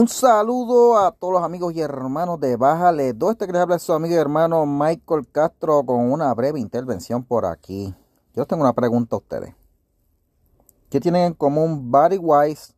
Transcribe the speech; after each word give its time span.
Un 0.00 0.08
saludo 0.08 0.96
a 0.96 1.12
todos 1.12 1.34
los 1.34 1.42
amigos 1.42 1.74
y 1.74 1.82
hermanos 1.82 2.40
de 2.40 2.56
Bájale 2.56 3.12
2. 3.12 3.32
Este 3.32 3.46
que 3.46 3.52
les 3.52 3.60
habla 3.60 3.76
es 3.76 3.82
su 3.82 3.92
amigo 3.92 4.14
y 4.14 4.16
hermano 4.16 4.64
Michael 4.64 5.28
Castro 5.30 5.84
con 5.84 6.10
una 6.10 6.32
breve 6.32 6.58
intervención 6.58 7.22
por 7.22 7.44
aquí. 7.44 7.94
Yo 8.34 8.46
tengo 8.46 8.62
una 8.62 8.72
pregunta 8.72 9.16
a 9.16 9.18
ustedes. 9.18 9.54
¿Qué 10.88 11.00
tienen 11.00 11.24
en 11.24 11.34
común 11.34 11.90
Barry 11.90 12.16
Wise, 12.16 12.72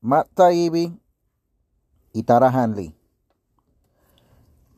Matt 0.00 0.30
Taibbi 0.34 1.00
y 2.12 2.22
Tara 2.24 2.48
Hanley? 2.48 2.92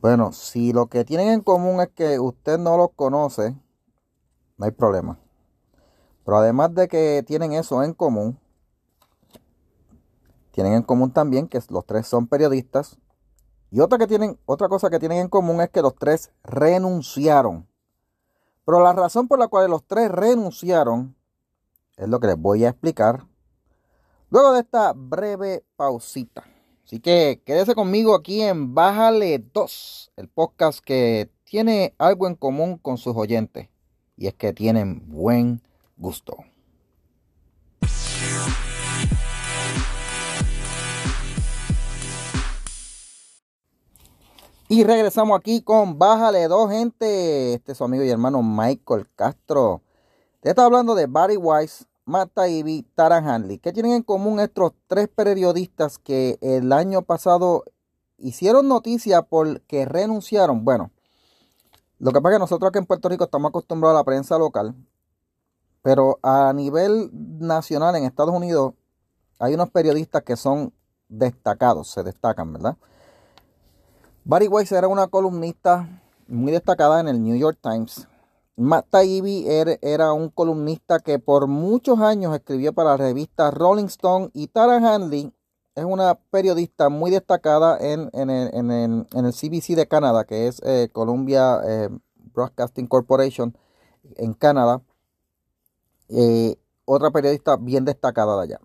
Bueno, 0.01 0.33
si 0.33 0.71
lo 0.71 0.85
que 0.85 1.03
tienen 1.03 1.29
en 1.29 1.41
común 1.41 1.81
es 1.81 1.89
que 1.89 2.19
usted 2.19 2.59
no 2.59 2.77
los 2.77 2.89
conoce, 2.95 3.55
no 4.57 4.65
hay 4.65 4.71
problema. 4.71 5.17
Pero 6.25 6.37
además 6.37 6.75
de 6.75 6.87
que 6.87 7.23
tienen 7.25 7.53
eso 7.53 7.81
en 7.81 7.95
común, 7.95 8.39
tienen 10.55 10.73
en 10.73 10.83
común 10.83 11.11
también 11.11 11.49
que 11.49 11.59
los 11.69 11.85
tres 11.85 12.07
son 12.07 12.27
periodistas. 12.27 12.97
Y 13.71 13.81
otra, 13.81 13.97
que 13.97 14.07
tienen, 14.07 14.39
otra 14.45 14.69
cosa 14.69 14.89
que 14.89 14.99
tienen 14.99 15.17
en 15.17 15.27
común 15.27 15.59
es 15.59 15.69
que 15.69 15.81
los 15.81 15.95
tres 15.95 16.31
renunciaron. 16.45 17.67
Pero 18.65 18.81
la 18.81 18.93
razón 18.93 19.27
por 19.27 19.37
la 19.37 19.49
cual 19.49 19.69
los 19.69 19.83
tres 19.83 20.09
renunciaron 20.09 21.13
es 21.97 22.07
lo 22.07 22.21
que 22.21 22.27
les 22.27 22.37
voy 22.37 22.63
a 22.63 22.69
explicar 22.69 23.27
luego 24.29 24.53
de 24.53 24.61
esta 24.61 24.93
breve 24.93 25.65
pausita. 25.75 26.45
Así 26.85 27.01
que 27.01 27.41
quédese 27.45 27.75
conmigo 27.75 28.15
aquí 28.15 28.41
en 28.41 28.73
Bájale 28.73 29.39
2, 29.53 30.13
el 30.15 30.29
podcast 30.29 30.79
que 30.79 31.29
tiene 31.43 31.93
algo 31.97 32.27
en 32.27 32.35
común 32.35 32.77
con 32.77 32.97
sus 32.97 33.17
oyentes. 33.17 33.67
Y 34.15 34.27
es 34.27 34.35
que 34.35 34.53
tienen 34.53 35.03
buen 35.09 35.61
gusto. 35.97 36.37
Y 44.67 44.83
regresamos 44.83 45.37
aquí 45.37 45.61
con 45.61 45.99
Bájale 45.99 46.47
dos 46.47 46.71
gente. 46.71 47.53
Este 47.53 47.73
es 47.73 47.77
su 47.77 47.83
amigo 47.83 48.03
y 48.03 48.09
hermano 48.09 48.41
Michael 48.41 49.07
Castro. 49.15 49.83
Te 50.39 50.49
está 50.49 50.65
hablando 50.65 50.95
de 50.95 51.05
Barry 51.05 51.37
Wise, 51.37 51.85
Matt 52.03 52.31
Taibbi, 52.33 52.81
Taran 52.95 53.27
Hanley. 53.27 53.59
¿Qué 53.59 53.71
tienen 53.71 53.91
en 53.91 54.01
común 54.01 54.39
estos 54.39 54.73
tres 54.87 55.07
periodistas 55.07 55.99
que 55.99 56.39
el 56.41 56.73
año 56.73 57.03
pasado 57.03 57.63
hicieron 58.17 58.67
noticia 58.67 59.21
porque 59.21 59.85
renunciaron? 59.85 60.65
Bueno, 60.65 60.89
lo 61.99 62.11
que 62.11 62.19
pasa 62.19 62.31
es 62.31 62.35
que 62.37 62.39
nosotros 62.39 62.69
aquí 62.69 62.79
en 62.79 62.87
Puerto 62.87 63.07
Rico 63.07 63.25
estamos 63.25 63.49
acostumbrados 63.49 63.95
a 63.95 63.99
la 63.99 64.03
prensa 64.03 64.39
local. 64.39 64.73
Pero 65.83 66.17
a 66.23 66.51
nivel 66.53 67.11
nacional 67.13 67.95
en 67.97 68.05
Estados 68.05 68.33
Unidos 68.33 68.73
hay 69.37 69.53
unos 69.53 69.69
periodistas 69.69 70.23
que 70.23 70.35
son 70.35 70.73
destacados, 71.07 71.87
se 71.91 72.01
destacan, 72.01 72.51
¿verdad? 72.51 72.77
Barry 74.27 74.47
Weiss 74.47 74.71
era 74.71 74.87
una 74.87 75.05
columnista 75.05 76.01
muy 76.27 76.51
destacada 76.51 76.99
en 76.99 77.07
el 77.07 77.21
New 77.21 77.35
York 77.35 77.59
Times. 77.61 78.07
Matt 78.55 78.87
Taibbi 78.89 79.45
era, 79.47 80.13
un 80.13 80.29
columnista 80.29 80.99
que 80.99 81.19
por 81.19 81.45
muchos 81.45 81.99
años 81.99 82.33
escribió 82.33 82.73
para 82.73 82.91
la 82.91 82.97
revista 82.97 83.51
Rolling 83.51 83.85
Stone 83.85 84.31
y 84.33 84.47
Tara 84.47 84.77
Hanley 84.77 85.31
es 85.75 85.83
una 85.83 86.15
periodista 86.15 86.89
muy 86.89 87.11
destacada 87.11 87.77
en, 87.79 88.09
el, 88.13 89.05
CBC 89.31 89.75
de 89.75 89.87
Canadá, 89.87 90.23
que 90.23 90.47
es 90.47 90.59
eh, 90.65 90.89
Columbia 90.91 91.61
eh, 91.63 91.89
Broadcasting 92.33 92.87
Corporation 92.87 93.55
en 94.15 94.33
Canadá. 94.33 94.81
Eh, 96.09 96.55
otra 96.85 97.11
periodista 97.11 97.57
bien 97.57 97.85
destacada 97.85 98.37
de 98.37 98.43
allá. 98.43 98.59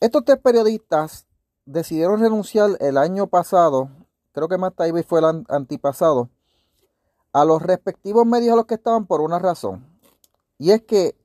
Estos 0.00 0.24
tres 0.24 0.38
periodistas 0.38 1.28
decidieron 1.66 2.20
renunciar 2.20 2.70
el 2.80 2.98
año 2.98 3.28
pasado 3.28 3.88
creo 4.32 4.48
que 4.48 4.58
Matt 4.58 4.76
Taibbi 4.76 5.02
fue 5.02 5.20
el 5.20 5.44
antipasado, 5.48 6.30
a 7.32 7.44
los 7.44 7.62
respectivos 7.62 8.26
medios 8.26 8.52
a 8.52 8.56
los 8.56 8.66
que 8.66 8.74
estaban 8.74 9.06
por 9.06 9.20
una 9.20 9.38
razón. 9.38 9.86
Y 10.58 10.72
es 10.72 10.82
que 10.82 11.16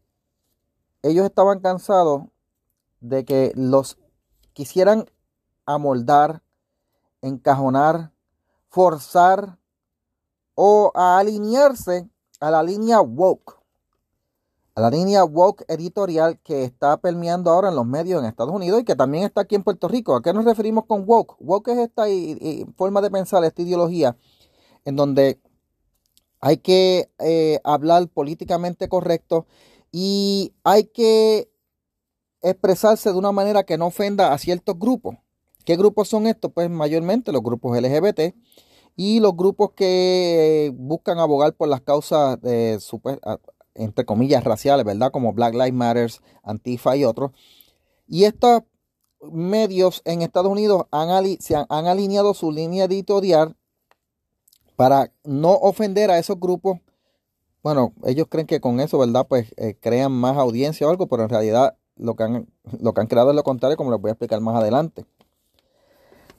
ellos 1.02 1.26
estaban 1.26 1.60
cansados 1.60 2.24
de 3.02 3.26
que 3.26 3.52
los 3.56 3.98
quisieran 4.54 5.06
amoldar, 5.66 6.42
encajonar, 7.22 8.12
forzar 8.70 9.58
o 10.56 10.92
a 10.96 11.20
alinearse 11.20 12.10
a 12.40 12.52
la 12.52 12.64
línea 12.64 13.02
woke 13.02 13.57
a 14.78 14.82
la 14.82 14.92
línea 14.92 15.24
woke 15.24 15.66
editorial 15.68 16.40
que 16.44 16.64
está 16.64 16.98
permeando 16.98 17.50
ahora 17.50 17.70
en 17.70 17.76
los 17.76 17.88
medios 17.88 18.22
en 18.22 18.28
Estados 18.28 18.54
Unidos 18.54 18.82
y 18.82 18.84
que 18.84 18.96
también 18.96 19.24
está 19.24 19.42
aquí 19.42 19.56
en 19.56 19.64
Puerto 19.64 19.88
Rico. 19.88 20.16
¿A 20.16 20.22
qué 20.22 20.32
nos 20.34 20.46
referimos 20.46 20.86
con 20.86 21.04
woke? 21.08 21.36
Woke 21.40 21.70
es 21.70 21.80
esta 21.80 22.04
forma 22.76 23.02
de 23.02 23.10
pensar, 23.10 23.44
esta 23.44 23.64
ideología 23.64 24.16
en 24.86 24.96
donde 24.96 25.42
hay 26.42 26.58
que 26.58 27.10
eh, 27.18 27.60
hablar 27.64 28.08
políticamente 28.10 28.88
correcto 28.88 29.48
y 29.92 30.54
hay 30.64 30.84
que 30.84 31.50
expresarse 32.44 33.12
de 33.12 33.18
una 33.18 33.32
manera 33.32 33.64
que 33.64 33.80
no 33.80 33.88
ofenda 33.88 34.32
a 34.32 34.38
ciertos 34.38 34.78
grupos. 34.78 35.16
¿Qué 35.66 35.76
grupos 35.76 36.08
son 36.08 36.28
estos? 36.28 36.52
Pues 36.52 36.70
mayormente 36.70 37.32
los 37.32 37.42
grupos 37.42 37.76
LGBT 37.82 38.36
y 38.96 39.22
los 39.22 39.36
grupos 39.36 39.72
que 39.72 40.72
buscan 40.76 41.18
abogar 41.18 41.54
por 41.54 41.68
las 41.68 41.82
causas 41.82 42.40
de, 42.42 42.80
entre 43.78 44.06
comillas, 44.06 44.44
raciales, 44.44 44.86
¿verdad? 44.86 45.12
Como 45.12 45.34
Black 45.34 45.54
Lives 45.54 45.74
Matter, 45.74 46.12
Antifa 46.44 46.96
y 46.98 47.06
otros. 47.06 47.32
Y 48.08 48.26
estos 48.26 48.64
medios 49.32 50.02
en 50.06 50.22
Estados 50.22 50.52
Unidos 50.52 50.86
han, 50.92 51.10
se 51.40 51.56
han, 51.56 51.66
alineado 51.70 52.34
su 52.34 52.52
línea 52.52 52.86
editorial 52.86 53.56
para 54.76 55.12
no 55.24 55.54
ofender 55.54 56.12
a 56.12 56.20
esos 56.20 56.40
grupos. 56.40 56.80
Bueno, 57.64 57.94
ellos 58.06 58.28
creen 58.30 58.48
que 58.48 58.62
con 58.62 58.80
eso, 58.80 59.00
¿verdad? 59.00 59.26
Pues 59.28 59.54
eh, 59.58 59.76
crean 59.80 60.12
más 60.12 60.38
audiencia 60.38 60.88
o 60.88 60.90
algo, 60.90 61.08
pero 61.08 61.24
en 61.24 61.30
realidad 61.30 61.78
lo 61.98 62.16
que, 62.16 62.24
han, 62.24 62.48
creado 63.08 63.32
es 63.32 63.36
lo 63.36 63.44
contrario, 63.44 63.76
como 63.76 63.92
les 63.92 64.00
voy 64.00 64.10
a 64.10 64.14
explicar 64.14 64.40
más 64.40 64.56
adelante. 64.56 65.06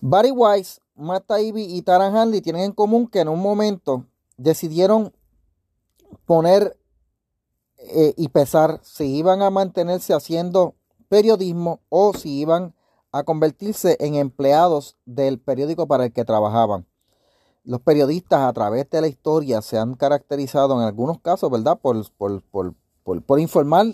Barry 0.01 0.31
Weiss, 0.31 0.81
Matt 0.95 1.27
Taibbi 1.27 1.65
y 1.65 1.83
Taran 1.83 2.17
Hanley 2.17 2.41
tienen 2.41 2.63
en 2.63 2.73
común 2.73 3.09
que 3.09 3.21
en 3.21 3.29
un 3.29 3.41
momento 3.41 4.05
decidieron 4.37 5.13
poner 6.25 6.78
eh, 7.91 8.15
y 8.17 8.29
pesar 8.29 8.81
si 8.83 9.17
iban 9.17 9.43
a 9.43 9.51
mantenerse 9.51 10.15
haciendo 10.15 10.75
periodismo 11.09 11.81
o 11.89 12.13
si 12.15 12.41
iban 12.41 12.75
a 13.13 13.23
convertirse 13.23 13.97
en 14.01 14.15
empleados 14.15 14.97
del 15.07 15.41
periódico 15.41 15.87
para 15.87 16.07
el 16.07 16.13
que 16.13 16.25
trabajaban. 16.25 16.87
Los 17.65 17.81
periodistas 17.81 18.41
a 18.41 18.53
través 18.53 18.89
de 18.91 19.01
la 19.01 19.09
historia 19.09 19.63
se 19.63 19.79
han 19.79 19.95
caracterizado 19.95 20.75
en 20.81 20.87
algunos 20.87 21.21
casos, 21.21 21.51
¿verdad?, 21.51 21.79
por, 21.81 22.03
por, 22.13 23.41
informar 23.41 23.87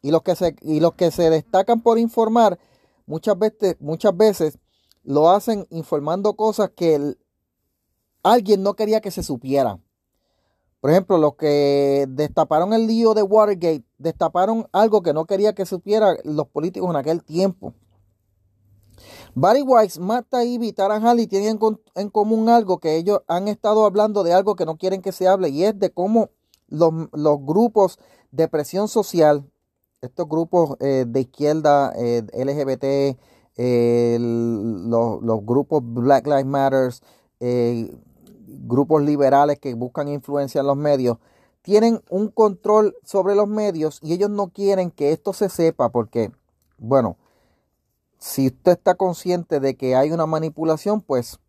y 0.00 0.10
los, 0.10 0.22
que 0.22 0.34
se, 0.34 0.56
y 0.62 0.80
los 0.80 0.94
que 0.94 1.10
se 1.10 1.30
destacan 1.30 1.82
por 1.82 1.98
informar 1.98 2.58
muchas 3.06 3.38
veces, 3.38 3.76
muchas 3.80 4.16
veces 4.16 4.58
lo 5.04 5.30
hacen 5.30 5.66
informando 5.70 6.34
cosas 6.34 6.70
que 6.74 7.16
alguien 8.22 8.62
no 8.62 8.74
quería 8.74 9.00
que 9.00 9.10
se 9.10 9.22
supieran. 9.22 9.82
Por 10.82 10.90
ejemplo, 10.90 11.16
los 11.16 11.36
que 11.36 12.06
destaparon 12.08 12.72
el 12.72 12.88
lío 12.88 13.14
de 13.14 13.22
Watergate, 13.22 13.84
destaparon 13.98 14.66
algo 14.72 15.00
que 15.00 15.12
no 15.12 15.26
quería 15.26 15.54
que 15.54 15.64
supieran 15.64 16.16
los 16.24 16.48
políticos 16.48 16.90
en 16.90 16.96
aquel 16.96 17.22
tiempo. 17.22 17.72
Barry 19.32 19.62
Weiss, 19.62 20.00
Matt 20.00 20.26
Taibbi 20.30 20.66
y 20.66 20.72
Taran 20.72 21.06
Halley 21.06 21.28
tienen 21.28 21.60
en 21.94 22.10
común 22.10 22.48
algo 22.48 22.78
que 22.78 22.96
ellos 22.96 23.20
han 23.28 23.46
estado 23.46 23.86
hablando 23.86 24.24
de 24.24 24.32
algo 24.32 24.56
que 24.56 24.66
no 24.66 24.76
quieren 24.76 25.02
que 25.02 25.12
se 25.12 25.28
hable 25.28 25.50
y 25.50 25.62
es 25.62 25.78
de 25.78 25.90
cómo 25.92 26.30
los, 26.66 26.92
grupos 27.46 28.00
de 28.32 28.48
presión 28.48 28.88
social, 28.88 29.48
estos 30.00 30.28
grupos 30.28 30.76
eh, 30.80 31.04
de 31.06 31.20
izquierda, 31.20 31.92
eh, 31.96 32.24
LGBT, 32.34 33.16
eh, 33.56 34.18
los, 34.18 35.22
los, 35.22 35.46
grupos 35.46 35.80
Black 35.84 36.26
Lives 36.26 36.46
Matter, 36.46 36.92
grupos 38.46 39.02
liberales 39.02 39.58
que 39.58 39.74
buscan 39.74 40.08
influencia 40.08 40.60
en 40.60 40.66
los 40.66 40.76
medios, 40.76 41.18
tienen 41.62 42.02
un 42.10 42.28
control 42.28 42.96
sobre 43.04 43.34
los 43.34 43.48
medios 43.48 43.98
y 44.02 44.12
ellos 44.12 44.30
no 44.30 44.48
quieren 44.48 44.90
que 44.90 45.12
esto 45.12 45.32
se 45.32 45.48
sepa 45.48 45.90
porque, 45.90 46.32
bueno, 46.78 47.16
si 48.18 48.48
usted 48.48 48.72
está 48.72 48.94
consciente 48.94 49.60
de 49.60 49.76
que 49.76 49.96
hay 49.96 50.10
una 50.10 50.26
manipulación, 50.26 51.00
pues 51.00 51.40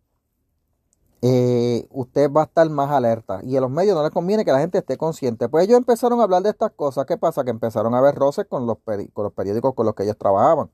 eh, 1.21 1.87
usted 1.91 2.31
va 2.31 2.41
a 2.41 2.43
estar 2.45 2.69
más 2.69 2.91
alerta. 2.91 3.39
Y 3.43 3.55
a 3.55 3.61
los 3.61 3.69
medios 3.69 3.95
no 3.95 4.03
les 4.03 4.11
conviene 4.11 4.43
que 4.43 4.51
la 4.51 4.59
gente 4.59 4.79
esté 4.79 4.97
consciente. 4.97 5.47
Pues 5.49 5.65
ellos 5.65 5.77
empezaron 5.77 6.19
a 6.19 6.23
hablar 6.23 6.43
de 6.43 6.49
estas 6.49 6.71
cosas. 6.71 7.05
¿Qué 7.05 7.15
pasa? 7.15 7.43
Que 7.43 7.51
empezaron 7.51 7.93
a 7.95 8.01
ver 8.01 8.15
roces 8.15 8.45
con 8.45 8.65
los, 8.67 8.77
con 9.13 9.23
los 9.23 9.33
periódicos 9.33 9.73
con 9.73 9.85
los 9.85 9.95
que 9.95 10.03
ellos 10.03 10.17
trabajaban. 10.17 10.69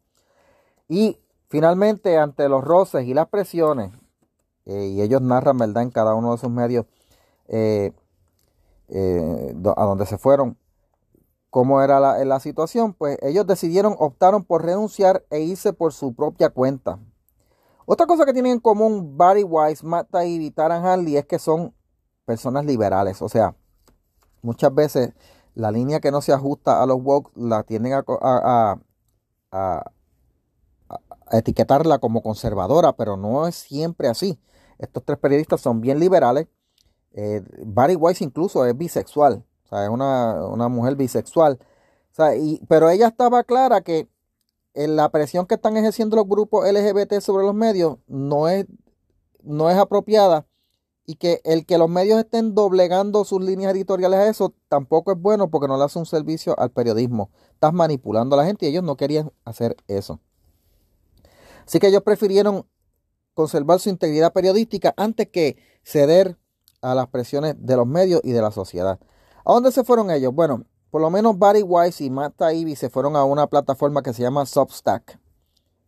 Y 0.87 1.19
finalmente, 1.49 2.17
ante 2.17 2.49
los 2.49 2.63
roces 2.63 3.05
y 3.05 3.13
las 3.13 3.27
presiones 3.27 3.91
eh, 4.69 4.85
y 4.85 5.01
ellos 5.01 5.19
narran, 5.21 5.57
¿verdad?, 5.57 5.81
en 5.81 5.89
cada 5.89 6.13
uno 6.13 6.31
de 6.31 6.37
sus 6.37 6.51
medios 6.51 6.85
eh, 7.47 7.91
eh, 8.89 9.55
a 9.75 9.83
donde 9.83 10.05
se 10.05 10.19
fueron, 10.19 10.57
cómo 11.49 11.81
era 11.81 11.99
la, 11.99 12.39
situación, 12.39 12.93
pues 12.93 13.17
ellos 13.23 13.47
decidieron, 13.47 13.95
optaron 13.97 14.43
por 14.43 14.63
renunciar 14.63 15.25
e 15.31 15.39
irse 15.39 15.73
por 15.73 15.91
su 15.91 16.13
propia 16.13 16.51
cuenta. 16.51 16.99
Otra 17.87 18.05
cosa 18.05 18.25
que 18.25 18.33
tienen 18.33 18.51
en 18.53 18.59
común 18.59 19.17
Barry 19.17 19.43
Weiss, 19.43 19.83
Matt 19.83 20.09
y 20.23 20.51
Taran 20.51 20.85
Harley 20.85 21.17
es 21.17 21.25
que 21.25 21.39
son 21.39 21.73
personas 22.25 22.63
liberales. 22.63 23.23
O 23.23 23.29
sea, 23.29 23.55
muchas 24.43 24.73
veces 24.75 25.13
la 25.55 25.71
línea 25.71 25.99
que 25.99 26.11
no 26.11 26.21
se 26.21 26.31
ajusta 26.31 26.83
a 26.83 26.85
los 26.85 27.01
woke 27.01 27.31
la 27.35 27.63
tienden 27.63 27.93
a, 28.21 28.79
etiquetarla 31.31 31.97
como 31.97 32.21
conservadora, 32.21 32.93
pero 32.95 33.17
no 33.17 33.47
es 33.47 33.55
siempre 33.55 34.07
así. 34.07 34.39
Estos 34.79 35.03
tres 35.03 35.19
periodistas 35.19 35.61
son 35.61 35.81
bien 35.81 35.99
liberales. 35.99 36.47
Eh, 37.11 37.43
Barry 37.65 37.95
Weiss 37.95 38.21
incluso 38.21 38.65
es 38.65 38.77
bisexual, 38.77 39.43
o 39.65 39.67
sea, 39.67 39.83
es 39.83 39.89
una, 39.89 40.67
mujer 40.69 40.95
bisexual. 40.95 41.59
y, 42.37 42.65
pero 42.67 42.89
ella 42.89 43.07
estaba 43.07 43.43
clara 43.43 43.81
que 43.81 44.07
la 44.73 45.09
presión 45.09 45.45
que 45.45 45.55
están 45.55 45.75
ejerciendo 45.77 46.15
los 46.15 46.27
grupos 46.27 46.65
LGBT 46.71 47.19
sobre 47.19 47.45
los 47.45 47.55
medios 47.55 47.97
no 48.07 48.47
es, 48.47 48.65
no 49.43 49.69
es 49.69 49.77
apropiada 49.77 50.45
y 51.05 51.15
que 51.15 51.41
el 51.43 51.65
que 51.65 51.79
los 51.79 51.89
medios 51.89 52.19
estén 52.19 52.53
doblegando 52.53 53.25
sus 53.25 53.43
líneas 53.43 53.73
editoriales 53.73 54.19
a 54.19 54.29
eso 54.29 54.53
tampoco 54.67 55.11
es 55.11 55.19
bueno 55.19 55.49
porque 55.49 55.67
no 55.67 55.75
le 55.75 55.83
hace 55.83 55.97
un 55.97 56.05
servicio 56.05 56.57
al 56.59 56.69
periodismo. 56.69 57.31
Estás 57.53 57.73
manipulando 57.73 58.35
a 58.35 58.37
la 58.37 58.45
gente 58.45 58.67
y 58.67 58.69
ellos 58.69 58.83
no 58.83 58.95
querían 58.95 59.31
hacer 59.43 59.75
eso. 59.87 60.19
Así 61.65 61.79
que 61.79 61.87
ellos 61.87 62.03
prefirieron 62.03 62.67
conservar 63.33 63.79
su 63.79 63.89
integridad 63.89 64.33
periodística 64.33 64.93
antes 64.97 65.27
que 65.29 65.57
ceder 65.83 66.37
a 66.81 66.95
las 66.95 67.07
presiones 67.07 67.55
de 67.57 67.75
los 67.75 67.87
medios 67.87 68.21
y 68.23 68.31
de 68.31 68.41
la 68.41 68.51
sociedad. 68.51 68.99
¿A 69.45 69.53
dónde 69.53 69.71
se 69.71 69.83
fueron 69.83 70.11
ellos? 70.11 70.33
Bueno, 70.33 70.65
por 70.91 71.01
lo 71.01 71.09
menos 71.09 71.37
Barry 71.37 71.61
Weiss 71.61 72.01
y 72.01 72.09
Matt 72.09 72.35
Taibbi 72.37 72.75
se 72.75 72.89
fueron 72.89 73.15
a 73.15 73.23
una 73.23 73.47
plataforma 73.47 74.01
que 74.01 74.13
se 74.13 74.21
llama 74.21 74.45
Substack. 74.45 75.19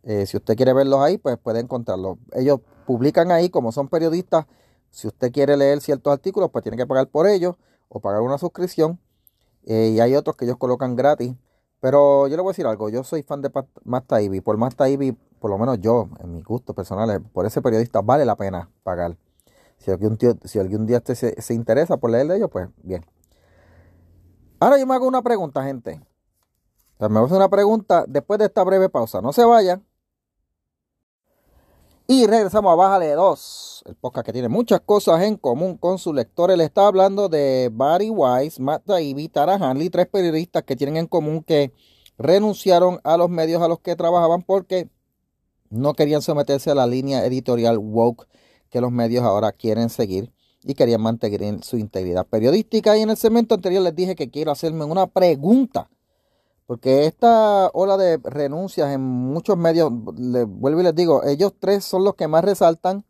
Eh, 0.04 0.26
si 0.26 0.36
usted 0.36 0.56
quiere 0.56 0.72
verlos 0.72 1.00
ahí, 1.00 1.18
pues 1.18 1.38
puede 1.38 1.60
encontrarlos. 1.60 2.18
Ellos 2.32 2.60
publican 2.86 3.30
ahí, 3.30 3.50
como 3.50 3.72
son 3.72 3.88
periodistas, 3.88 4.46
si 4.90 5.06
usted 5.08 5.32
quiere 5.32 5.56
leer 5.56 5.80
ciertos 5.80 6.12
artículos, 6.12 6.50
pues 6.50 6.62
tiene 6.62 6.76
que 6.76 6.86
pagar 6.86 7.08
por 7.08 7.26
ellos 7.26 7.56
o 7.88 8.00
pagar 8.00 8.20
una 8.20 8.38
suscripción. 8.38 9.00
Eh, 9.64 9.92
y 9.94 10.00
hay 10.00 10.14
otros 10.14 10.36
que 10.36 10.44
ellos 10.44 10.58
colocan 10.58 10.96
gratis. 10.96 11.34
Pero 11.80 12.28
yo 12.28 12.36
le 12.36 12.42
voy 12.42 12.50
a 12.50 12.52
decir 12.52 12.66
algo, 12.66 12.88
yo 12.90 13.02
soy 13.02 13.22
fan 13.22 13.42
de 13.42 13.50
Matt 13.84 14.06
Taibbi. 14.06 14.40
Por 14.40 14.56
Matt 14.56 14.74
Taibbi, 14.74 15.16
por 15.42 15.50
lo 15.50 15.58
menos 15.58 15.80
yo, 15.80 16.08
en 16.20 16.32
mi 16.32 16.40
gusto 16.40 16.72
personal, 16.72 17.20
por 17.20 17.46
ese 17.46 17.60
periodista 17.60 18.00
vale 18.00 18.24
la 18.24 18.36
pena 18.36 18.70
pagar. 18.84 19.16
Si 19.76 19.90
algún, 19.90 20.16
si 20.44 20.60
algún 20.60 20.86
día 20.86 20.98
usted 20.98 21.16
se, 21.16 21.42
se 21.42 21.52
interesa 21.52 21.96
por 21.96 22.12
leer 22.12 22.28
de 22.28 22.36
ellos, 22.36 22.48
pues 22.48 22.68
bien. 22.76 23.04
Ahora 24.60 24.78
yo 24.78 24.86
me 24.86 24.94
hago 24.94 25.08
una 25.08 25.20
pregunta, 25.20 25.64
gente. 25.64 26.00
me 27.00 27.08
voy 27.08 27.22
a 27.22 27.24
hacer 27.24 27.38
una 27.38 27.48
pregunta 27.48 28.04
después 28.06 28.38
de 28.38 28.44
esta 28.44 28.62
breve 28.62 28.88
pausa. 28.88 29.20
No 29.20 29.32
se 29.32 29.44
vayan. 29.44 29.84
Y 32.06 32.28
regresamos 32.28 32.72
a 32.72 32.76
Bájale 32.76 33.10
2, 33.10 33.82
el 33.86 33.96
podcast 33.96 34.26
que 34.26 34.32
tiene 34.32 34.48
muchas 34.48 34.80
cosas 34.82 35.22
en 35.22 35.36
común 35.36 35.76
con 35.76 35.98
su 35.98 36.12
lector. 36.12 36.52
Él 36.52 36.60
está 36.60 36.86
hablando 36.86 37.28
de 37.28 37.68
Barry 37.72 38.10
Weiss, 38.10 38.60
Matt 38.60 38.84
Taibbi, 38.84 39.28
Tara 39.28 39.54
Hanley, 39.54 39.90
tres 39.90 40.06
periodistas 40.06 40.62
que 40.62 40.76
tienen 40.76 40.98
en 40.98 41.06
común 41.08 41.42
que 41.42 41.72
renunciaron 42.16 43.00
a 43.02 43.16
los 43.16 43.28
medios 43.28 43.60
a 43.60 43.66
los 43.66 43.80
que 43.80 43.96
trabajaban 43.96 44.42
porque 44.42 44.88
no 45.72 45.94
querían 45.94 46.22
someterse 46.22 46.70
a 46.70 46.74
la 46.74 46.86
línea 46.86 47.24
editorial 47.24 47.78
woke 47.78 48.28
que 48.70 48.80
los 48.80 48.92
medios 48.92 49.24
ahora 49.24 49.52
quieren 49.52 49.88
seguir 49.88 50.32
y 50.62 50.74
querían 50.74 51.00
mantener 51.00 51.64
su 51.64 51.76
integridad 51.76 52.26
periodística. 52.26 52.96
Y 52.96 53.02
en 53.02 53.10
el 53.10 53.16
segmento 53.16 53.54
anterior 53.54 53.82
les 53.82 53.94
dije 53.94 54.14
que 54.14 54.30
quiero 54.30 54.52
hacerme 54.52 54.84
una 54.84 55.06
pregunta, 55.06 55.90
porque 56.66 57.06
esta 57.06 57.68
ola 57.72 57.96
de 57.96 58.18
renuncias 58.22 58.92
en 58.92 59.00
muchos 59.00 59.56
medios, 59.56 59.90
les 60.16 60.46
vuelvo 60.46 60.80
y 60.80 60.84
les 60.84 60.94
digo, 60.94 61.24
ellos 61.24 61.52
tres 61.58 61.84
son 61.84 62.04
los 62.04 62.14
que 62.14 62.28
más 62.28 62.44
resaltan, 62.44 63.04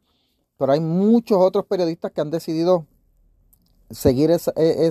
pero 0.56 0.72
hay 0.72 0.80
muchos 0.80 1.38
otros 1.38 1.66
periodistas 1.66 2.12
que 2.12 2.20
han 2.20 2.30
decidido 2.30 2.86
seguir 3.90 4.30
esa, 4.30 4.52
e, 4.56 4.86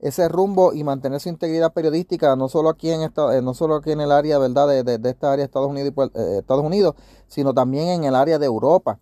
ese 0.00 0.28
rumbo 0.28 0.72
y 0.72 0.84
mantener 0.84 1.20
su 1.20 1.28
integridad 1.28 1.72
periodística, 1.72 2.36
no 2.36 2.48
solo 2.48 2.68
aquí 2.68 2.90
en 2.90 3.02
esta, 3.02 3.36
eh, 3.36 3.42
no 3.42 3.54
solo 3.54 3.76
aquí 3.76 3.90
en 3.90 4.00
el 4.00 4.12
área 4.12 4.38
¿verdad? 4.38 4.68
De, 4.68 4.98
de, 4.98 5.10
esta 5.10 5.32
área 5.32 5.38
de 5.38 5.46
Estados 5.46 5.68
Unidos, 5.68 5.92
eh, 6.14 6.36
Estados 6.38 6.64
Unidos, 6.64 6.94
sino 7.26 7.52
también 7.52 7.88
en 7.88 8.04
el 8.04 8.14
área 8.14 8.38
de 8.38 8.46
Europa. 8.46 9.00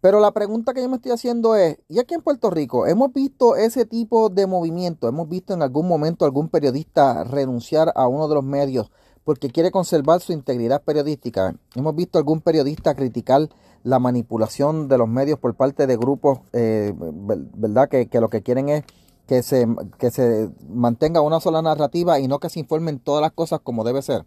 Pero 0.00 0.18
la 0.18 0.32
pregunta 0.32 0.74
que 0.74 0.82
yo 0.82 0.88
me 0.88 0.96
estoy 0.96 1.12
haciendo 1.12 1.54
es, 1.54 1.78
¿y 1.88 2.00
aquí 2.00 2.14
en 2.14 2.22
Puerto 2.22 2.50
Rico 2.50 2.88
hemos 2.88 3.12
visto 3.12 3.54
ese 3.54 3.84
tipo 3.84 4.30
de 4.30 4.48
movimiento? 4.48 5.06
¿Hemos 5.06 5.28
visto 5.28 5.54
en 5.54 5.62
algún 5.62 5.86
momento 5.86 6.24
algún 6.24 6.48
periodista 6.48 7.22
renunciar 7.22 7.92
a 7.94 8.08
uno 8.08 8.26
de 8.26 8.34
los 8.34 8.42
medios 8.42 8.90
porque 9.22 9.50
quiere 9.50 9.70
conservar 9.70 10.20
su 10.20 10.32
integridad 10.32 10.82
periodística? 10.82 11.54
¿Hemos 11.76 11.94
visto 11.94 12.18
algún 12.18 12.40
periodista 12.40 12.96
criticar 12.96 13.48
la 13.84 13.98
manipulación 13.98 14.88
de 14.88 14.98
los 14.98 15.08
medios 15.08 15.38
por 15.38 15.54
parte 15.54 15.86
de 15.86 15.96
grupos, 15.96 16.40
eh, 16.52 16.92
verdad, 16.96 17.88
que, 17.88 18.08
lo 18.20 18.28
que 18.28 18.42
quieren 18.42 18.68
es 18.68 18.84
que 19.26 19.42
se, 19.42 19.66
que 19.98 20.10
se 20.10 20.50
mantenga 20.68 21.20
una 21.20 21.40
sola 21.40 21.62
narrativa 21.62 22.18
y 22.18 22.28
no 22.28 22.38
que 22.38 22.50
se 22.50 22.60
informen 22.60 22.98
todas 22.98 23.22
las 23.22 23.32
cosas 23.32 23.60
como 23.62 23.84
debe 23.84 24.02
ser? 24.02 24.24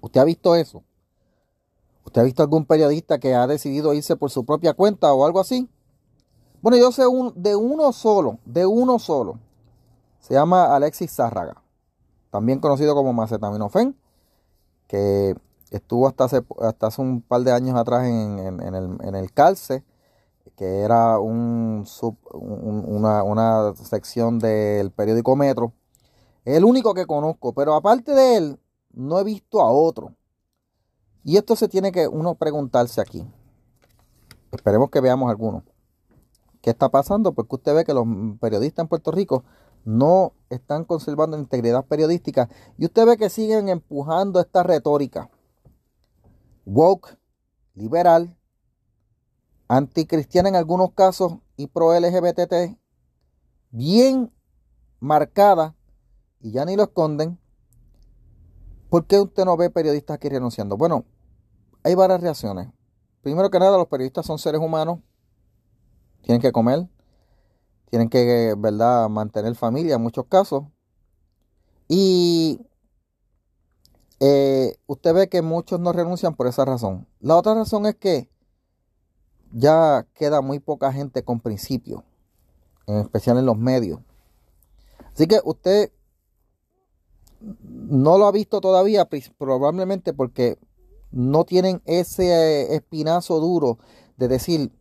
¿Usted 0.00 0.20
ha 0.20 0.24
visto 0.24 0.54
eso? 0.54 0.82
¿Usted 2.04 2.22
ha 2.22 2.24
visto 2.24 2.42
algún 2.42 2.64
periodista 2.64 3.18
que 3.18 3.34
ha 3.34 3.46
decidido 3.46 3.94
irse 3.94 4.16
por 4.16 4.30
su 4.30 4.44
propia 4.44 4.74
cuenta 4.74 5.12
o 5.12 5.24
algo 5.24 5.40
así? 5.40 5.68
Bueno, 6.62 6.76
yo 6.76 6.92
sé 6.92 7.06
un, 7.06 7.32
de 7.36 7.56
uno 7.56 7.92
solo, 7.92 8.38
de 8.44 8.66
uno 8.66 8.98
solo. 8.98 9.38
Se 10.20 10.34
llama 10.34 10.74
Alexis 10.74 11.12
Zárraga, 11.12 11.62
también 12.30 12.58
conocido 12.58 12.94
como 12.94 13.12
Macetaminofen, 13.12 13.96
que 14.86 15.34
estuvo 15.70 16.06
hasta 16.06 16.24
hace, 16.24 16.42
hasta 16.60 16.88
hace 16.88 17.00
un 17.00 17.22
par 17.22 17.42
de 17.42 17.52
años 17.52 17.76
atrás 17.78 18.06
en, 18.06 18.60
el, 18.60 18.98
en 19.00 19.14
el 19.14 19.32
Calce, 19.32 19.84
que 20.56 20.80
era 20.80 21.18
un 21.18 21.84
una, 22.32 23.22
una 23.22 23.74
sección 23.74 24.38
del 24.38 24.90
periódico 24.90 25.36
Metro. 25.36 25.72
Es 26.44 26.56
el 26.56 26.64
único 26.64 26.94
que 26.94 27.06
conozco, 27.06 27.52
pero 27.52 27.74
aparte 27.74 28.12
de 28.12 28.36
él, 28.36 28.60
no 28.92 29.18
he 29.18 29.24
visto 29.24 29.60
a 29.60 29.70
otro. 29.70 30.14
Y 31.24 31.36
esto 31.36 31.54
se 31.56 31.68
tiene 31.68 31.92
que 31.92 32.08
uno 32.08 32.34
preguntarse 32.34 33.00
aquí. 33.00 33.26
Esperemos 34.52 34.90
que 34.90 35.00
veamos 35.00 35.30
algunos. 35.30 35.62
¿Qué 36.60 36.70
está 36.70 36.88
pasando? 36.88 37.32
Porque 37.32 37.56
usted 37.56 37.74
ve 37.74 37.84
que 37.84 37.94
los 37.94 38.06
periodistas 38.40 38.84
en 38.84 38.88
Puerto 38.88 39.10
Rico 39.12 39.44
no 39.84 40.32
están 40.50 40.84
conservando 40.84 41.38
integridad 41.38 41.86
periodística 41.86 42.48
y 42.76 42.84
usted 42.84 43.06
ve 43.06 43.16
que 43.16 43.30
siguen 43.30 43.68
empujando 43.68 44.40
esta 44.40 44.62
retórica 44.62 45.30
woke, 46.66 47.16
liberal, 47.74 48.36
anticristiana 49.70 50.48
en 50.48 50.56
algunos 50.56 50.92
casos 50.92 51.34
y 51.56 51.68
pro 51.68 51.98
LGBT, 51.98 52.76
bien 53.70 54.32
marcada 54.98 55.76
y 56.40 56.50
ya 56.52 56.64
ni 56.64 56.74
lo 56.74 56.84
esconden 56.84 57.38
¿Por 58.90 59.06
qué 59.06 59.20
usted 59.20 59.44
no 59.44 59.56
ve 59.56 59.70
periodistas 59.70 60.16
aquí 60.16 60.28
renunciando? 60.28 60.76
Bueno, 60.76 61.04
hay 61.84 61.94
varias 61.94 62.20
reacciones. 62.20 62.68
Primero 63.22 63.48
que 63.48 63.60
nada, 63.60 63.78
los 63.78 63.86
periodistas 63.86 64.26
son 64.26 64.38
seres 64.38 64.60
humanos, 64.60 64.98
tienen 66.22 66.42
que 66.42 66.50
comer, 66.50 66.88
tienen 67.88 68.08
que, 68.08 68.54
¿verdad?, 68.58 69.08
mantener 69.08 69.54
familia 69.54 69.94
en 69.94 70.02
muchos 70.02 70.26
casos. 70.26 70.64
Y 71.86 72.60
eh, 74.18 74.76
usted 74.86 75.14
ve 75.14 75.28
que 75.28 75.40
muchos 75.40 75.78
no 75.78 75.92
renuncian 75.92 76.34
por 76.34 76.48
esa 76.48 76.64
razón. 76.64 77.06
La 77.20 77.36
otra 77.36 77.54
razón 77.54 77.86
es 77.86 77.94
que 77.94 78.28
ya 79.52 80.06
queda 80.14 80.40
muy 80.40 80.58
poca 80.58 80.92
gente 80.92 81.22
con 81.22 81.40
principios, 81.40 82.02
en 82.86 82.98
especial 82.98 83.38
en 83.38 83.46
los 83.46 83.58
medios. 83.58 84.00
Así 85.12 85.26
que 85.26 85.40
usted 85.44 85.90
no 87.62 88.18
lo 88.18 88.26
ha 88.26 88.32
visto 88.32 88.60
todavía, 88.60 89.08
probablemente 89.38 90.12
porque 90.12 90.58
no 91.10 91.44
tienen 91.44 91.82
ese 91.86 92.74
espinazo 92.74 93.40
duro 93.40 93.78
de 94.16 94.28
decir, 94.28 94.72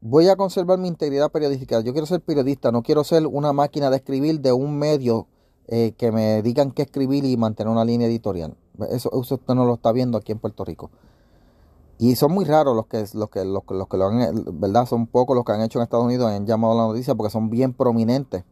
voy 0.00 0.28
a 0.28 0.36
conservar 0.36 0.78
mi 0.78 0.88
integridad 0.88 1.30
periodística, 1.30 1.80
yo 1.80 1.92
quiero 1.92 2.06
ser 2.06 2.20
periodista, 2.20 2.70
no 2.70 2.82
quiero 2.82 3.04
ser 3.04 3.26
una 3.26 3.52
máquina 3.52 3.90
de 3.90 3.96
escribir 3.96 4.40
de 4.40 4.52
un 4.52 4.78
medio 4.78 5.26
eh, 5.68 5.92
que 5.96 6.12
me 6.12 6.42
digan 6.42 6.72
qué 6.72 6.82
escribir 6.82 7.24
y 7.24 7.36
mantener 7.36 7.70
una 7.70 7.84
línea 7.84 8.06
editorial. 8.08 8.56
Eso, 8.90 9.10
usted 9.12 9.54
no 9.54 9.64
lo 9.64 9.74
está 9.74 9.92
viendo 9.92 10.18
aquí 10.18 10.32
en 10.32 10.38
Puerto 10.38 10.64
Rico. 10.64 10.90
Y 12.02 12.16
son 12.16 12.32
muy 12.32 12.46
raros 12.46 12.74
los 12.74 12.86
que, 12.86 13.04
los 13.12 13.28
que, 13.28 13.44
los, 13.44 13.62
que 13.62 13.96
lo 13.98 14.06
han, 14.06 14.44
¿verdad? 14.58 14.86
Son 14.86 15.06
pocos 15.06 15.36
los 15.36 15.44
que 15.44 15.52
han 15.52 15.60
hecho 15.60 15.78
en 15.78 15.82
Estados 15.82 16.06
Unidos, 16.06 16.30
han 16.30 16.46
llamado 16.46 16.74
la 16.74 16.86
noticia 16.86 17.14
porque 17.14 17.30
son 17.30 17.50
bien 17.50 17.74
prominentes. 17.74 18.42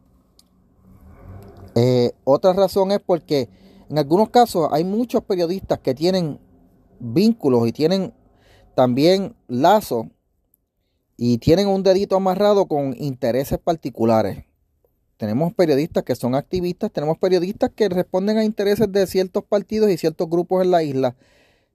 Eh, 1.73 2.11
otra 2.25 2.53
razón 2.53 2.91
es 2.91 2.99
porque 2.99 3.49
en 3.89 3.97
algunos 3.97 4.29
casos 4.29 4.69
hay 4.71 4.83
muchos 4.83 5.23
periodistas 5.23 5.79
que 5.79 5.95
tienen 5.95 6.39
vínculos 6.99 7.67
y 7.67 7.71
tienen 7.71 8.13
también 8.75 9.35
lazos 9.47 10.05
y 11.17 11.39
tienen 11.39 11.69
un 11.69 11.81
dedito 11.81 12.17
amarrado 12.17 12.67
con 12.67 12.95
intereses 12.99 13.57
particulares. 13.57 14.45
Tenemos 15.17 15.55
periodistas 15.55 16.03
que 16.03 16.13
son 16.13 16.35
activistas, 16.35 16.91
tenemos 16.91 17.17
periodistas 17.17 17.71
que 17.75 17.89
responden 17.89 18.37
a 18.37 18.43
intereses 18.43 18.91
de 18.91 19.07
ciertos 19.07 19.43
partidos 19.43 19.89
y 19.89 19.97
ciertos 19.97 20.29
grupos 20.29 20.63
en 20.63 20.69
la 20.69 20.83
isla 20.83 21.15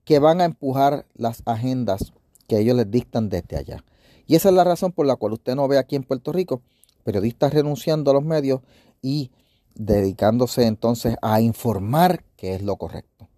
que 0.04 0.18
van 0.18 0.40
a 0.40 0.44
empujar 0.44 1.06
las 1.14 1.42
agendas 1.46 2.12
que 2.46 2.58
ellos 2.58 2.76
les 2.76 2.90
dictan 2.90 3.28
desde 3.28 3.56
allá. 3.56 3.84
Y 4.26 4.36
esa 4.36 4.48
es 4.48 4.54
la 4.54 4.64
razón 4.64 4.92
por 4.92 5.06
la 5.06 5.16
cual 5.16 5.34
usted 5.34 5.54
no 5.54 5.68
ve 5.68 5.78
aquí 5.78 5.96
en 5.96 6.04
Puerto 6.04 6.32
Rico 6.32 6.62
periodistas 7.04 7.52
renunciando 7.52 8.10
a 8.10 8.14
los 8.14 8.24
medios 8.24 8.60
y 9.02 9.30
dedicándose 9.74 10.66
entonces 10.66 11.16
a 11.22 11.40
informar 11.40 12.24
qué 12.36 12.54
es 12.54 12.62
lo 12.62 12.76
correcto. 12.76 13.28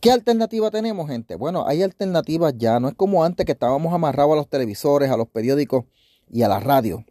¿Qué 0.00 0.10
alternativa 0.10 0.70
tenemos, 0.70 1.08
gente? 1.08 1.36
Bueno, 1.36 1.64
hay 1.66 1.82
alternativas 1.82 2.54
ya. 2.56 2.80
No 2.80 2.88
es 2.88 2.94
como 2.94 3.22
antes 3.22 3.46
que 3.46 3.52
estábamos 3.52 3.94
amarrados 3.94 4.32
a 4.32 4.36
los 4.36 4.48
televisores, 4.48 5.10
a 5.10 5.16
los 5.16 5.28
periódicos 5.28 5.84
y 6.28 6.42
a 6.42 6.48
la 6.48 6.58
radio. 6.58 7.04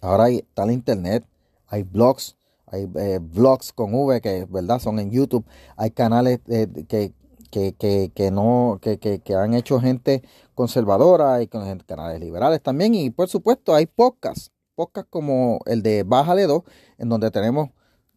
Ahora 0.00 0.28
está 0.30 0.64
el 0.64 0.72
internet, 0.72 1.24
hay 1.68 1.84
blogs, 1.84 2.36
hay 2.66 2.90
eh, 2.96 3.20
vlogs 3.22 3.72
con 3.72 3.94
V 3.94 4.20
que 4.20 4.46
verdad 4.50 4.80
son 4.80 4.98
en 4.98 5.12
YouTube, 5.12 5.44
hay 5.76 5.92
canales 5.92 6.40
eh, 6.48 6.66
que, 6.88 7.12
que, 7.52 8.10
que, 8.14 8.30
no, 8.30 8.78
que, 8.80 8.98
que, 8.98 9.34
han 9.34 9.52
hecho 9.52 9.78
gente 9.78 10.22
conservadora, 10.54 11.34
hay 11.34 11.46
canales 11.46 12.18
liberales 12.18 12.62
también, 12.62 12.94
y 12.94 13.10
por 13.10 13.28
supuesto 13.28 13.74
hay 13.74 13.86
podcasts, 13.86 14.50
podcasts 14.74 15.10
como 15.10 15.60
el 15.66 15.82
de 15.82 16.02
Bájale 16.02 16.46
2, 16.46 16.62
en 16.98 17.08
donde 17.10 17.30
tenemos 17.30 17.68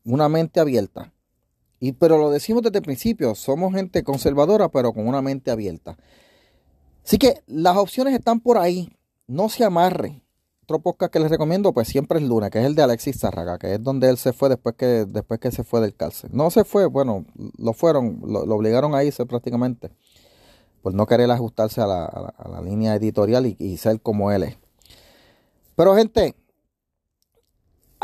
una 0.06 0.30
mente 0.30 0.62
abierta. 0.62 1.12
Y, 1.82 1.92
pero 1.92 2.18
lo 2.18 2.32
decimos 2.32 2.63
desde 2.63 2.77
el 2.77 2.84
principio, 2.84 3.36
somos 3.36 3.74
gente 3.74 4.04
conservadora, 4.04 4.70
pero 4.70 4.94
con 4.94 5.06
una 5.06 5.22
mente 5.22 5.51
abierta. 5.51 5.98
Así 7.04 7.18
que 7.18 7.44
las 7.46 7.75
opciones 7.75 8.13
están 8.13 8.39
por 8.39 8.58
ahí, 8.58 8.98
no 9.27 9.50
se 9.50 9.65
amarre 9.65 10.25
otro 10.65 10.79
podcast 10.79 11.13
que 11.13 11.19
les 11.19 11.29
recomiendo, 11.29 11.74
pues 11.74 11.88
siempre 11.88 12.17
es 12.17 12.25
Luna, 12.25 12.50
que 12.50 12.60
es 12.60 12.65
el 12.65 12.74
de 12.74 12.81
Alexis 12.81 13.19
Zárraga, 13.19 13.60
que 13.60 13.75
es 13.75 13.84
donde 13.84 14.10
él 14.10 14.17
se 14.17 14.34
fue 14.34 14.50
después 14.50 14.74
que, 14.75 15.05
después 15.05 15.39
que 15.39 15.51
se 15.51 15.63
fue 15.63 15.79
del 15.79 15.95
cárcel. 15.95 16.31
No 16.34 16.50
se 16.50 16.63
fue, 16.63 16.88
bueno, 16.88 17.24
lo 17.60 17.74
fueron, 17.74 18.19
lo, 18.25 18.39
obligaron 18.41 18.95
a 18.95 19.03
irse 19.03 19.27
prácticamente, 19.27 19.91
por 20.81 20.95
no 20.95 21.05
querer 21.05 21.29
ajustarse 21.29 21.81
a 21.81 21.86
la, 21.86 22.62
línea 22.63 22.95
editorial 22.95 23.45
y, 23.45 23.55
y 23.60 23.77
ser 23.77 24.01
como 24.01 24.31
él 24.31 24.41
es. 24.41 24.57
Pero 25.75 25.95
gente, 25.95 26.34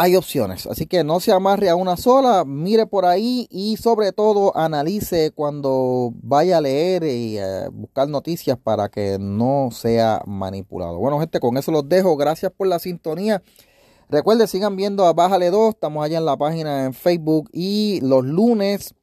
hay 0.01 0.15
opciones. 0.15 0.65
Así 0.65 0.88
que 0.88 1.03
no 1.03 1.20
se 1.20 1.31
amarre 1.31 1.70
a 1.70 1.75
una 1.75 1.96
sola, 1.96 2.43
mire 2.43 2.88
por 2.88 3.05
ahí 3.05 3.48
y 3.51 3.77
sobre 3.77 4.12
todo 4.12 4.58
analice 4.58 5.29
cuando 5.29 6.12
vaya 6.24 6.58
a 6.58 6.62
leer 6.62 7.03
y 7.03 7.38
eh, 7.38 7.67
buscar 7.72 8.10
noticias 8.10 8.58
para 8.58 8.89
que 8.89 9.17
no 9.20 9.70
sea 9.72 10.24
manipulado. 10.25 10.98
Bueno, 10.98 11.20
gente, 11.20 11.39
con 11.39 11.55
eso 11.55 11.72
los 11.72 11.88
dejo. 11.88 12.17
Gracias 12.17 12.51
por 12.51 12.65
la 12.65 12.79
sintonía. 12.79 13.43
Recuerden, 14.10 14.48
sigan 14.48 14.75
viendo 14.75 15.05
a 15.05 15.13
Bájale 15.13 15.51
2. 15.51 15.75
Estamos 15.75 16.03
allá 16.03 16.17
en 16.17 16.25
la 16.25 16.36
página 16.36 16.86
en 16.86 16.96
Facebook 16.96 17.51
y 17.53 18.00
los 18.01 18.25
lunes 18.25 18.96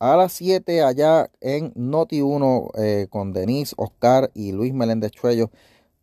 a 0.00 0.16
las 0.18 0.34
7 0.34 0.82
allá 0.82 1.30
en 1.40 1.72
Noti1 1.72 2.70
eh, 2.76 3.06
con 3.08 3.32
Denise, 3.32 3.74
Oscar 3.78 4.30
y 4.34 4.52
Luis 4.52 4.74
Meléndez 4.74 5.12
Chuello 5.12 5.50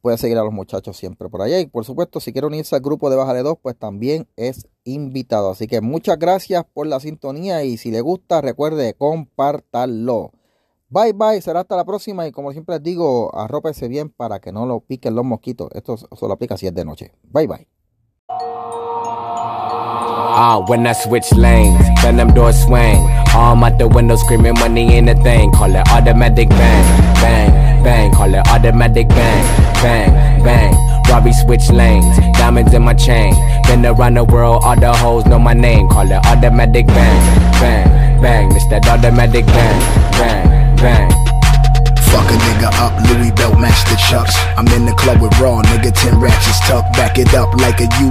puede 0.01 0.17
seguir 0.17 0.37
a 0.37 0.43
los 0.43 0.53
muchachos 0.53 0.97
siempre 0.97 1.29
por 1.29 1.41
allá. 1.41 1.59
Y 1.59 1.67
por 1.67 1.85
supuesto, 1.85 2.19
si 2.19 2.31
quiere 2.31 2.47
unirse 2.47 2.75
al 2.75 2.81
grupo 2.81 3.09
de 3.09 3.15
Bájale 3.15 3.43
2, 3.43 3.57
pues 3.61 3.77
también 3.77 4.27
es 4.35 4.67
invitado. 4.83 5.51
Así 5.51 5.67
que 5.67 5.81
muchas 5.81 6.17
gracias 6.17 6.65
por 6.73 6.87
la 6.87 6.99
sintonía 6.99 7.63
y 7.63 7.77
si 7.77 7.91
le 7.91 8.01
gusta, 8.01 8.41
recuerde 8.41 8.93
compártalo. 8.93 10.31
Bye 10.91 11.13
bye, 11.13 11.39
será 11.41 11.59
hasta 11.59 11.75
la 11.75 11.85
próxima 11.85 12.25
y 12.25 12.31
como 12.31 12.51
siempre 12.51 12.75
les 12.75 12.83
digo, 12.83 13.35
arrópese 13.35 13.87
bien 13.87 14.09
para 14.09 14.39
que 14.39 14.51
no 14.51 14.65
lo 14.65 14.79
piquen 14.79 15.13
los 15.13 15.23
mosquitos. 15.23 15.69
Esto 15.73 15.97
solo 15.97 16.33
aplica 16.33 16.57
si 16.57 16.65
es 16.65 16.73
de 16.73 16.83
noche. 16.83 17.13
Bye 17.23 17.47
bye. 17.47 17.67
Ah, 20.41 20.63
when 20.67 20.87
I 20.87 20.93
switch 20.93 21.31
lanes, 21.33 21.85
then 22.01 22.15
them 22.15 22.33
doors 22.33 22.55
swing. 22.63 23.18
Arm 23.35 23.63
out 23.63 23.77
the 23.77 23.87
window 23.87 24.15
screaming 24.15 24.55
money 24.55 24.97
in 24.97 25.05
the 25.05 25.15
thing. 25.15 25.51
Call 25.51 25.73
it 25.75 25.87
automatic 25.89 26.49
bang, 26.49 27.13
bang, 27.15 27.83
bang. 27.83 28.11
Call 28.11 28.33
it 28.33 28.47
automatic 28.47 29.07
bang 29.09 29.69
bang, 29.81 30.43
bang. 30.43 30.73
Robbie 31.09 31.33
switch 31.33 31.69
lanes, 31.69 32.17
diamonds 32.37 32.73
in 32.73 32.83
my 32.83 32.93
chain. 32.93 33.33
Been 33.67 33.85
around 33.85 34.15
the 34.15 34.23
world, 34.23 34.63
all 34.63 34.79
the 34.79 34.93
hoes 34.93 35.25
know 35.25 35.39
my 35.39 35.53
name. 35.53 35.87
Call 35.89 36.09
it 36.09 36.25
automatic 36.25 36.87
bang, 36.87 37.21
bang, 37.59 38.21
bang. 38.21 38.55
It's 38.55 38.67
that 38.69 38.87
automatic 38.87 39.45
bang, 39.45 39.79
bang, 40.19 40.75
bang. 40.77 41.09
Fuck 42.09 42.25
a 42.25 42.35
nigga 42.41 42.69
up, 42.81 42.93
Louis 43.09 43.31
belt 43.31 43.59
match 43.59 43.85
the 43.85 43.95
chucks. 44.09 44.33
I'm 44.57 44.67
in 44.73 44.85
the 44.85 44.93
club 44.93 45.21
with 45.21 45.33
raw, 45.39 45.61
nigga, 45.61 45.93
10 45.93 46.19
ratchets 46.19 46.59
tucked. 46.67 46.93
Back 46.93 47.17
it 47.17 47.33
up 47.33 47.53
like 47.61 47.79
a 47.81 47.87
U 48.01 48.09